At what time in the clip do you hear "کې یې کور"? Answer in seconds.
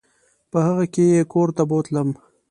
0.93-1.49